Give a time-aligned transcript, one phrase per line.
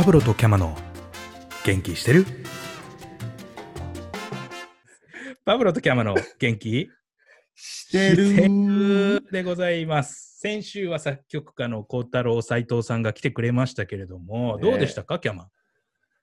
[0.00, 0.74] パブロとキャマの
[1.62, 2.24] 元気してる？
[5.44, 6.88] パブロとキャマの元気？
[7.54, 10.38] してるでございます。
[10.40, 15.48] 先週は作曲家の幸太郎斉藤さんが来てくれましたけれども、ねどうでしたか、キャマ？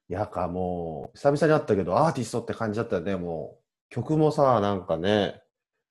[0.10, 3.64] いやかもう、久々に会ったけど、アーティストって感じだったよね、もう。
[3.94, 5.40] 曲もさ、なんかね、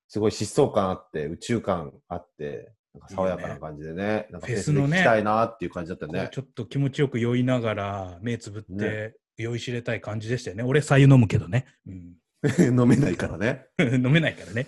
[0.09, 6.29] すごい疾走感あって、宇宙感あって、なんか爽やかな感じでね、なんかフェスのね聴きたいなっていう感じだったよね。
[6.31, 10.63] ちょっと気持ちよく酔いながら、目つぶって、酔いしれたい感じでしたよね。
[10.63, 11.65] 俺、白湯飲むけどね。
[11.87, 12.13] うん
[12.59, 13.65] 飲めないからね。
[13.81, 14.67] 飲めないからね。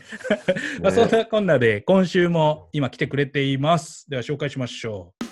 [0.82, 4.10] まあ、そんなこんなで、今週も今来てくれています。
[4.10, 5.26] では紹介しましょう。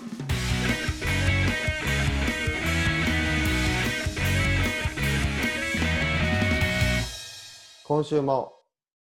[7.84, 8.52] 今週も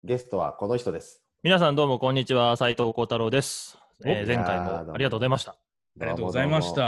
[0.03, 1.23] ゲストはこの人です。
[1.43, 5.53] 皆さんどうもこんにちは斉藤幸太郎です、えーお前回ももありがとうございました
[6.01, 6.83] ありがとうございました。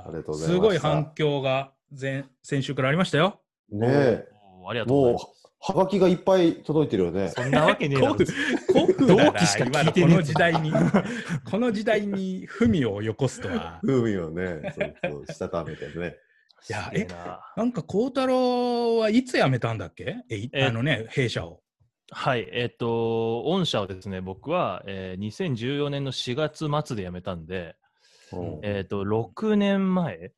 [0.00, 3.40] ありがとうございましたすごい反響が前先週からありましたよ。
[3.70, 4.28] ねえ、
[4.68, 5.26] ありがとうございもます
[5.70, 7.28] う、はがきがいっぱい届いてるよね。
[7.30, 8.26] そんなわけねえだろ古
[8.94, 10.72] 風だな同期しか聞いてねえ今のこの時代に、
[11.50, 13.80] この時代に文をよこすとは。
[13.86, 16.16] 風味をね、そうそう、したためてね。
[16.68, 20.16] いやえななんか孝太郎はいつ辞めたんだっけ？
[20.28, 21.62] えいえあのね、弊社を。
[22.10, 27.76] はいえっ、と御社をですね僕は、えー2014年の4月末で辞めたんで、
[28.32, 30.32] うんえっ、と6年前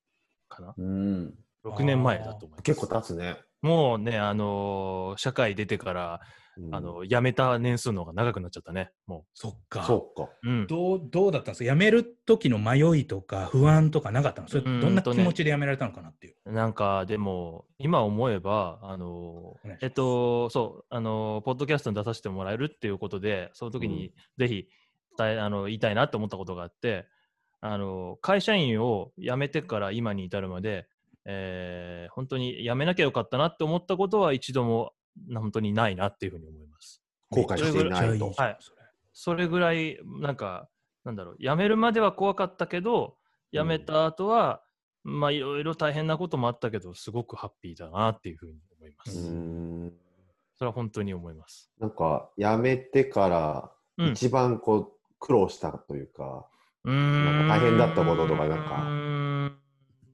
[0.49, 1.35] かなうん。
[1.65, 3.37] 6年前だと思います結構経つね。
[3.63, 6.21] もうねあのー社会出てから、
[6.57, 6.75] うん。
[6.75, 8.91] あの辞めた年数の方が長くなっちゃったね。
[9.07, 9.85] もそっか。
[9.85, 10.31] そうか。
[10.43, 11.71] う、うん、どうどうだったんですか？
[11.71, 14.49] 辞める時の迷いとか不安とかなかったの？
[14.49, 16.53] それどんな気持ちで辞められたのかなっていう。
[16.53, 24.69] なんかでも今思えばあのえっとそうあのポッドキャストに出させてもらえるっていうことでその時にぜひ
[25.19, 27.07] 伝えあの言いたいなと思ったことがあって
[27.61, 30.87] あの会社員を辞めてから今に至るまで、
[31.27, 34.91] えー本当に辞めなきゃよかったなって思ったことは一度もな
[35.35, 37.03] 本当にないなっていうふうに思います。
[37.31, 38.59] 後悔していないとはい
[39.13, 40.69] それぐらいなんか
[41.05, 43.17] なんだろう辞めるまでは怖かったけど
[43.53, 44.63] 辞めた後は、
[45.03, 49.19] まあいろいろ大変なこともあったけどすごくハッピーだなっていうふうに思いまうす。
[49.19, 49.93] ん。
[50.57, 51.73] それは本当に思います。
[51.81, 56.47] なんか、辞めてから、うん一番こう、苦労したというか、
[56.85, 59.57] うーんなんか大変だったこととかなんか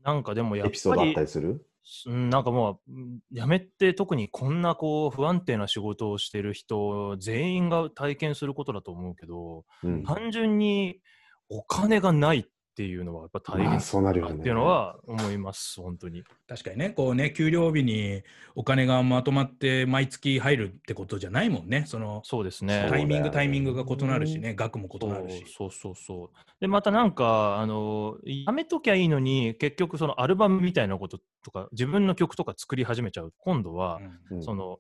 [0.05, 1.49] なんかでもやっエピソードあっぱりたりする？
[1.50, 1.61] うん
[2.07, 10.05] なんかもううん辞めて特にこんなこう不安定な仕事をしてる人全員が体験することだと思うけどうん。
[10.05, 11.01] 単純に
[11.49, 12.45] お金がないっ
[12.76, 14.34] ていうのはやっぱ大変まあ、そうなるよね。
[14.34, 16.25] っていうのは思います本当に。
[16.47, 18.22] 確かにね、こうね、給料日に
[18.54, 21.84] お金がまとまって毎月入るってことじゃないもんね。
[21.87, 22.87] そのそうですね。
[22.91, 25.47] タイミング、タイミングが異なるしね、額も異なるし。
[25.56, 34.00] そうそうそうでまたなんかあのやめときゃいいのに結局そのアルバムみたいなこととか自分の曲とか作り始めちゃう今度は、
[34.31, 34.78] うんうんその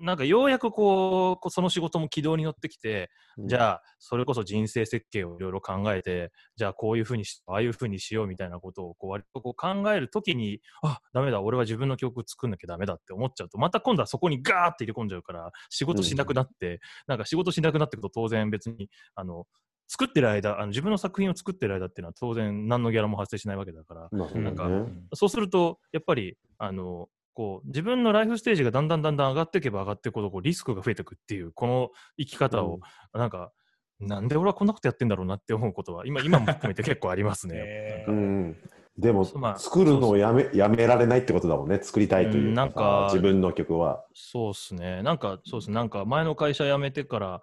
[0.00, 19.46] なんかようやくこうその仕事も軌道に乗ってきて、じゃあそれこそ人生設計をいろいろ考えてじゃあこういうふうにしああいうふうにしようみたいなことをこう割とこう考えるときにあダメだ俺は自分の曲作んなきゃダメだって思っちゃうとまた今度はそこにガーって入れ込んじゃうから仕事しなくなって、なんか仕事しなくなってくると当然別にあの
[19.90, 24.68] 作ってる間あの自分の作品を作ってる間っていうのは当然何のギャラも発生しないわけだからまあなんか
[25.14, 27.08] そうするとやっぱりあの
[27.40, 32.80] こう自分のライフステージがだんだんだんだん上がっていけば上がっていくほどこうリスクが増えていくっていうこの生き方を、
[33.14, 33.50] なんか
[33.98, 37.54] なんで俺はこんなことやってんだろうなって思うことは今今も含めて結構ありますね。
[37.64, 38.56] えーうんうん。
[38.98, 41.78] でも、まあ作るのをやめやめられないってことだもんね。
[41.82, 44.04] 作りたいといううんなんか自分の曲は。
[44.12, 45.02] そうっすね。
[45.02, 45.76] なんか、そうっすね。
[45.76, 47.40] なんか、前の会社辞めてから、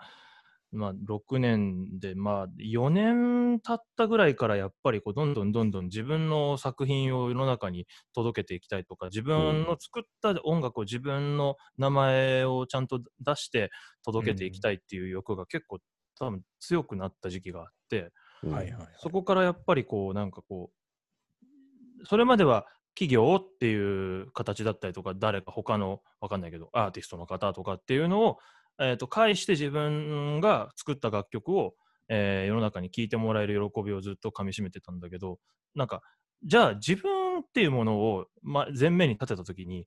[0.71, 13.71] まあ、6年で、まあ、4年経ったぐらいから、やっぱり、こう、どんどんどんどん自分の作品を世の中に届けていきたいとか、自分の作った音楽を自分の名前をちゃんと出して
[14.03, 15.79] 届けていきたいっていう欲が結構、
[16.19, 18.11] 多分強くなった時期があって、
[18.43, 18.51] うん。
[18.51, 18.87] はいはい。
[18.97, 22.65] そこからやっぱりこう、なんかこう、それまでは
[22.95, 23.75] 企業ってい
[24.21, 28.37] う形だったりとか、誰か他の、わかんないけど、アーティストの方とかっていうのを、
[28.79, 31.75] えー、と介して自分が作った楽曲を、
[32.09, 35.39] えー世の中に聴いてもらえる喜びをずっとかみしめてたんだけど、
[35.75, 36.01] なんか、
[36.43, 39.85] じゃあ自分っていうものを、ま、前面に立てたときに、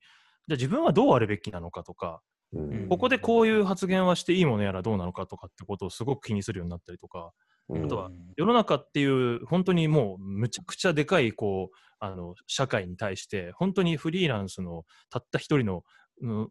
[0.48, 2.22] じゃあ自分はどうあるべきなのかとか、
[2.52, 2.88] うん。
[2.88, 7.32] ここでこういう発言はしていいものやらどうなのかとかってことをすごく気にするようになったりとか、
[7.68, 7.84] うん。
[7.84, 15.84] あとは世の中っていう本当にもうむちゃくちゃでかいこうあの社会に対して本当にフリーランスのたった一人の、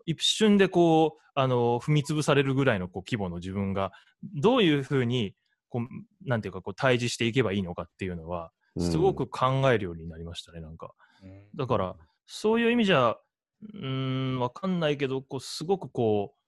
[0.05, 3.91] 一瞬でこうあの踏み潰されるぐらいのこう規模の自分が
[4.23, 5.35] どういうふうに
[5.69, 10.91] こうなんていうかこう対峙していけばいいのかっていうのはすごく考えるようになりましたね、なんか。
[11.55, 11.95] だから、
[12.27, 13.15] そういう意味じゃ、
[13.73, 16.39] うん、わかんないけど、こう、すごくこう、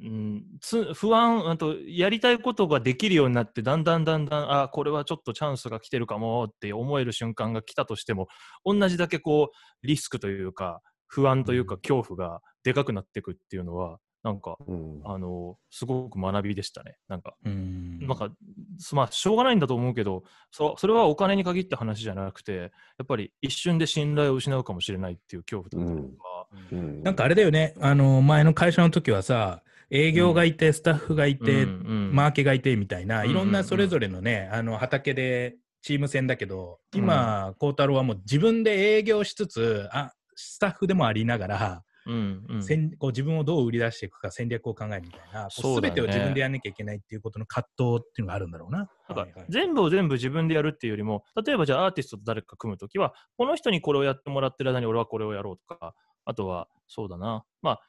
[0.00, 8.28] うん、つ不安あと、やりたいことができるようになって、だんだんだんだん、あ、これはちょっとチャンスが来てるかもって思える瞬間が来たとしても、
[8.64, 15.00] 同じだけこう、リスクというか、不安というか、恐怖がでかくなっていくっていうのは、なんか、うん。
[15.04, 16.96] あの、すごく学びでしたね。
[17.08, 18.00] なんか、うん。
[18.00, 18.30] なんか、
[18.78, 22.66] すまあ、しょうがないんだと思うけど、そそれはお金に限った話じゃなくて、や
[23.04, 27.02] っぱり一瞬で信頼を失うかもしれないっていう恐怖だったりとか、うん。
[27.02, 32.14] なんかあれだよね、あの、前の会社の時はさ、営業がいて、スタッフがいて、うんうん。
[32.14, 42.62] マーケがいてみたいな、うんいろんなそれぞれのね、あの畑でチーム戦だけど、今、孝太郎はもう自分で営業しつつ、あスタッフでもありながら、うんうん。
[42.62, 48.88] 戦こう自分をどう売り出していくか戦略を考えるみたいな、すべてを自分でやらなきゃいけないっていうことの葛藤っていうのがあるんだろうな。
[49.08, 55.94] なんか全部を全部自分でやるっていうよりも、例えばじゃあアーティストと誰か組むときは、この人にこれをやってもらってる間に俺はこれをやろうとか、
[56.24, 57.80] あとはそうだな、まあ、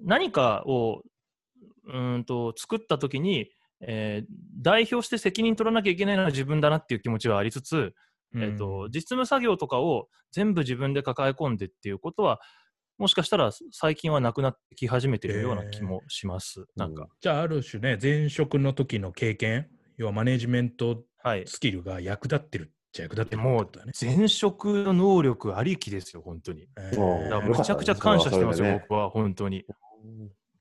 [0.00, 1.02] 何かを
[1.86, 3.50] うーんと作ったときに、
[3.80, 4.26] えー
[4.62, 7.94] 代表して責任取らなきゃいけないのは自分だなっていう気持ちはありつつ、
[8.34, 12.40] えー、と実務作業とかを全部自分で抱え込んでっていうことは、
[12.98, 16.66] もしかしたら最近はなくなってき始めてるような気もします。
[16.76, 21.44] なんか、じゃあ、ある種ね、前職の時の経験、要はマネジメントはい。
[21.46, 23.92] スキルが役立ってるっちゃ役立ってるでもってことだね。
[24.00, 26.66] 前職の能力ありきですよ、本当に。
[26.78, 29.58] えそうだからよかったねめちゃくちゃ感謝してますよ、僕は、本当に。
[29.58, 29.64] い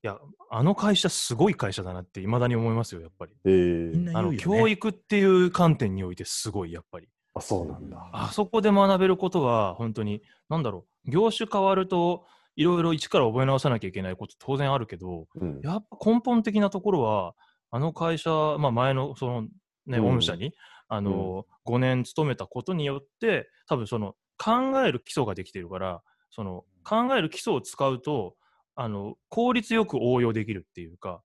[0.01, 0.17] や、
[0.49, 3.33] あの会社、すごい会社だなって、いまだに思いますよ、やっぱり。
[3.45, 4.35] えーみんなあの。
[4.35, 7.09] 教育っていう観点において、すごい、やっぱり。
[7.39, 8.09] あ、そうなんだ。
[8.13, 12.25] あそこで学べることは、本当に、なんだろう、業種変わると、
[12.55, 15.61] いろいろ一から覚え直さなきゃいけないこと、当然あるけど、うん。
[15.63, 17.35] やっぱ根本的なところは、
[17.71, 19.41] あの会社、まあ、前のその、
[19.87, 20.15] ね、うん。
[20.15, 20.53] 御社に、
[20.87, 26.01] あの5年勤めたことによって、多分その考える基礎ができているから、
[26.31, 28.35] その考える基礎を使うと、
[28.75, 31.21] あの効率よく応用できるっていうか、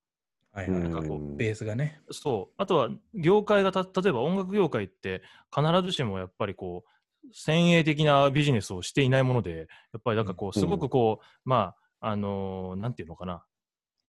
[0.54, 0.92] はいはいうん。
[0.92, 2.00] なんかこベースがね。
[2.10, 5.22] そう、あとは業界がた、例えば音楽業界って、
[5.54, 10.52] 必ずしもやっぱりこう、先鋭的なビジネスをしていないもので、やっぱりなんかこう、うん。
[10.52, 13.44] すごくこう、まあ、あのーなんていうのかな、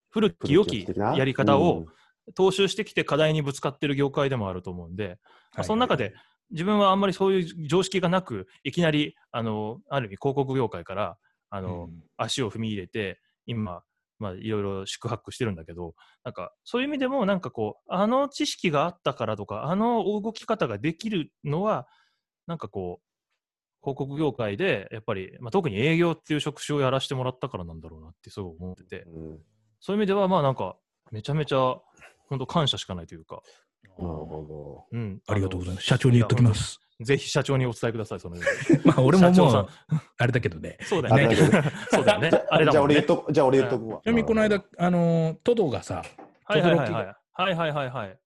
[0.10, 0.86] 古き良き
[1.18, 1.86] やり方を、うん。
[2.36, 5.20] 踏襲してきて課題にぶつかってる業界でもあると思うんで、
[5.54, 6.16] まあはいその中で
[6.52, 11.18] 自分はあんまりそういう常識がなく、いきなり、あの、ある意味広告業界から、
[11.50, 12.04] あの、うん。
[12.18, 13.84] 足を踏み入れて、今、
[14.20, 21.88] まあ、いろいろ宿泊してるんだけど、なんか、そういう意味でも、なんかこう、あの知識があったからとか、あの動き方ができるのは、
[22.48, 23.06] なんかこう、
[23.82, 29.40] 広告業界で、やっぱり、まあ、特に営業っていう職種をやらせてもらったからなんだろうなってすごい思ってて、うん
[29.82, 30.78] そういう意味では、まあなんか、
[31.12, 31.76] めちゃめちゃ、
[32.28, 33.44] 本当感謝しかないというか、
[34.00, 35.22] なるほうん。
[35.28, 35.86] ありがとうございまます。
[35.86, 36.56] 社長に言っときま。
[36.56, 36.80] す。
[37.02, 39.68] ぜひ社長にお伝えください、そのよう まあ、俺ももう、
[40.18, 40.78] あれだけどね。
[40.80, 40.86] に。
[40.86, 41.36] そうだよねね。
[41.92, 42.46] そうだよねど。。
[42.50, 43.06] あれだもんねじゃあ俺言っ。
[43.06, 44.02] とく、じゃあ俺言っとくわ。
[44.02, 46.04] ちなみにこの間、あの、トドがさ、
[46.46, 47.06] はいはいはい轟はい。
[47.34, 48.20] はいはいはいはい。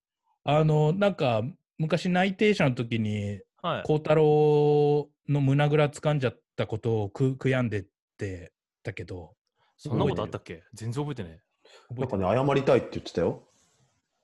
[0.43, 1.41] あの、なんか、
[1.79, 3.83] 昔内定者の時に、はい。
[3.83, 7.85] 孝太郎の胸ぐら掴んじゃったことをく悔やんでっ
[8.17, 9.35] てたけど、
[9.77, 10.63] そんなことあったっけ？
[10.73, 11.41] 全然覚えてね
[11.91, 11.99] え。
[11.99, 13.47] なんかね、謝りたいって言ってたよ。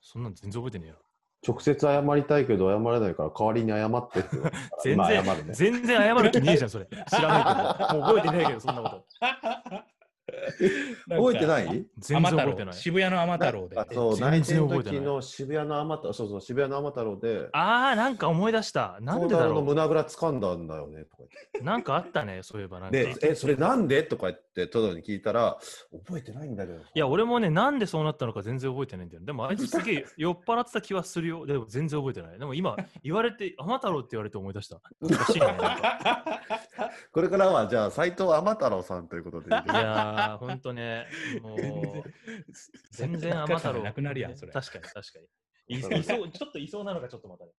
[0.02, 1.05] そんなん全然覚えてねえよ。
[1.48, 4.30] 直接謝りたいけど謝れないから代わりに謝ってって。
[4.84, 5.54] 全今謝然、るね。
[5.54, 6.86] 全然謝る気ねえじゃん、それ。
[6.86, 8.00] 知らないけど。
[8.00, 9.95] もう覚えてねえけど、そんなこと。
[11.10, 11.66] 覚えてない？
[11.78, 12.74] い全然覚えてない。
[12.74, 13.80] 渋谷の天太郎で。
[13.80, 18.98] あそう、全内定の然覚えてない時の渋谷の天太郎、そうそう、渋谷の天太郎で、あー、なんか思い出した。
[19.02, 21.24] なんでだ孝太郎のろ胸ぐら掴んだんだよね、とか
[21.62, 21.64] う。
[21.64, 22.98] なんかあったね、そういえばなんか。
[22.98, 23.28] 言って。
[23.28, 24.04] で、え、それなんで？
[24.04, 25.58] とか言って、トドに聞いたら、
[26.06, 26.80] 覚えてないんだけど。
[26.80, 29.24] いや、俺もね、なんでそうなったのか全然覚えてないんだよ。
[29.24, 31.46] でも、あいつすげえ酔っ払ってた気はするよ。
[31.46, 32.40] でも、全然覚えてない。
[32.40, 34.80] でも今、言われて、天太郎って言われて思い出した。
[35.02, 35.48] おかしいね。
[37.12, 40.15] これからは、じゃあ、斎藤天太郎さんということでいいですいか。
[40.16, 41.08] やー、ほんとね、
[41.42, 41.58] もう、
[42.92, 43.84] 全然天太郎。
[43.84, 44.52] なくなるやん、それ。
[44.52, 45.26] 確かに、確かに。
[45.68, 47.52] いいそう、ちょっといそうなのがちょっとまたね。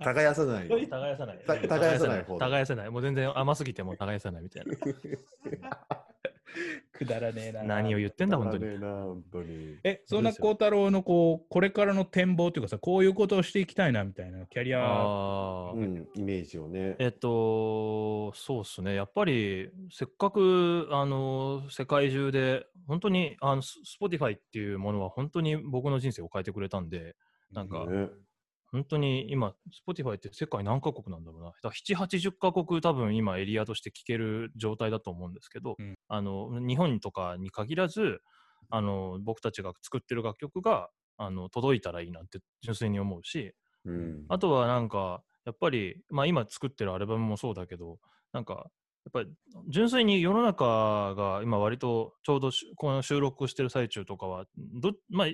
[0.00, 0.68] 耕さない。
[0.68, 1.38] 耕さない。
[1.46, 2.90] た耕さない方耕さない。
[2.90, 4.76] もう全然甘すぎても耕さないみたいな。
[6.92, 7.62] くだらねえな。
[7.62, 8.64] 何を言ってんだ、本当に。
[8.66, 15.72] ねえそんな孝太郎のこう、これからの展望というかさ、こういうことをしていきたいなみたいな、キャリア。
[15.74, 16.96] うん、イメージをね。
[16.98, 18.94] えっと、そうですね。
[18.94, 27.16] やっぱり、せっかく、あの、世界中で、本当に、あの、ス Spotify っていうものは本当に僕の人生を変えてくれたんで、
[27.52, 28.08] なんか、ね
[28.70, 29.54] 本当に今、
[29.86, 31.48] Spotify って世界何カ国なんだろうな。
[31.48, 38.20] だから7、80カ国多分今エリアとして聞ける状態だと思うんですけど、うんあの、日本とかに限らず、
[38.70, 44.24] あの、僕たちが作ってる楽曲が、あの、届いたらいいなって純粋に思うし、うん。
[44.28, 47.98] あとはなんか、やっぱり、まあ今作ってるアルバムもそうだけど、
[48.32, 48.70] なんか、
[49.04, 49.30] やっぱり
[49.70, 55.28] 純粋に世の中が今割とちょうどしこの収録してる最中とかはど,、まあ、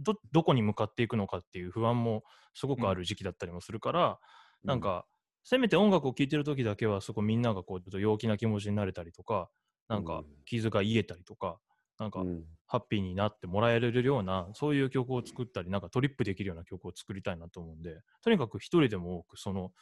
[0.00, 4.20] どどこに向かっていくのかっていう不安もすごくある時期だったりもするから、
[4.66, 5.06] なんか
[5.44, 9.50] せめて音楽を聴いてる時だけはそこみんながこうちょっと陽気な気持ちになれたりとか
[9.88, 10.40] なんかうん。
[10.44, 11.60] 傷が癒えたりとか
[11.98, 19.72] なんかうん、ハッピーになってもらえるようなそういう曲を作ったりなんかトリップできるような曲を作りたいなと思うんでとにかく一人でも多くその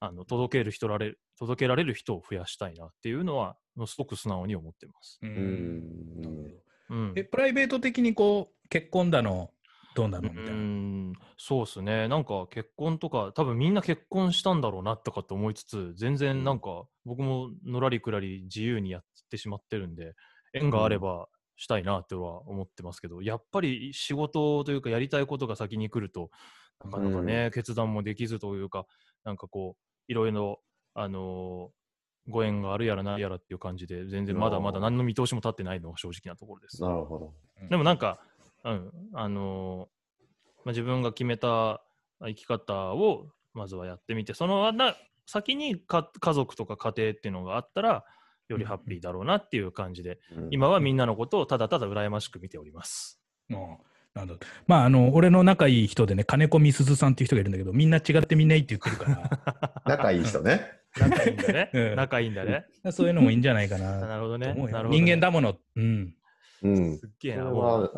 [0.00, 5.22] あの届ける人られ届けられる人を増やしたいなっていうのはすごく素直に思ってます。
[5.22, 5.78] ううん。
[6.88, 7.14] うん。
[7.14, 9.52] え、プライベート的にこう、結婚だの、
[9.98, 10.30] どうなの？
[10.30, 10.50] みたいな。
[10.52, 12.08] うんそうですね。
[12.08, 20.14] なんか結婚とか多分みんな結婚したんだろうなとかって思いつつ全然なんか僕ものらりくらり自由にやってしまってるんで
[20.52, 21.26] 縁があれば
[21.56, 26.30] したいなっては思ってますけど、やっぱり仕事というかやりたいことが先に来ると
[26.84, 28.86] なかなかね、決断もできずというか
[29.24, 30.60] なんかこういろいろ
[30.94, 31.78] あのー
[32.30, 36.82] ご縁があるやらないやらっていう感じで全然まだまだ何の見通しも立ってないのが正直なところです。
[36.82, 37.32] なるほど。
[37.70, 38.20] でもなんか、
[38.64, 39.98] うん、あのー
[40.64, 41.82] まあ、自分が決めた
[42.20, 44.96] 生き方をまずはやってみて、そのな
[45.26, 48.04] 先にか家族とか家庭っていうのがあったら、
[48.48, 53.20] よりハッピーだろうなっていう感じで、うん今はみんなのことをただただ羨ましく見ております。
[53.48, 53.80] も
[54.14, 54.34] う、なんだ
[54.66, 60.60] まあ、あの、俺の仲いい人でね、金子みすずさんっていう人がいるんだけど、みんな違ってみんないって言ってるか 仲いい人ね。
[60.98, 61.70] 仲いいんだね。
[61.74, 62.66] うん仲いいんだね。
[62.82, 64.00] ら、そういうのもいいんじゃないかあな。
[64.06, 64.46] なるほどね。
[64.46, 65.58] と思うよなるほどね人間だもの。
[65.76, 66.14] うん。
[66.62, 66.98] うん。
[66.98, 67.44] すっげえな。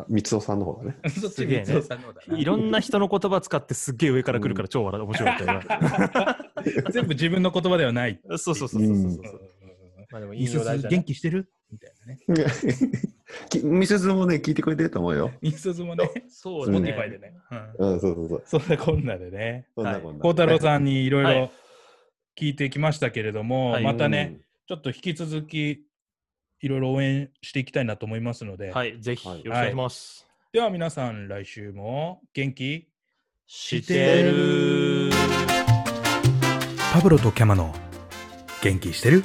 [0.07, 0.97] 三尾さんの方だね。
[1.09, 8.19] そっちすげえね三尾さんの方だないろんな人の言葉使ってすっげえ上から来るから超面白かったよ全部自分の言葉ではない。
[8.25, 8.37] な。
[8.37, 9.51] そうそうそうそうそうそう。
[10.11, 11.49] まあでもみすずだね元気してる？
[11.71, 12.19] みたいなね。
[13.49, 15.31] きみすずもね、聞いてくれてると思うよ。
[15.41, 16.79] みすずもね、そうね。
[16.79, 17.33] ポティファイでね。
[17.79, 18.43] うんうん、そうそうそう。
[18.45, 19.67] そんなこんなでね。
[19.75, 20.19] そんなこんな。
[20.21, 21.51] 孝太郎さんにいろいはいろ
[22.37, 25.85] 聞いてきましたけれども、はいまたね、ちょっと引き続き
[26.61, 29.43] いろいろ応援していきたいなと思いますので、はい、ぜひはい。
[29.43, 30.27] よろしくお願いします。
[30.53, 32.87] では皆さん来週も元気
[33.47, 35.09] してる。
[36.93, 37.73] パブロとキャマの
[38.61, 39.23] 元気してる？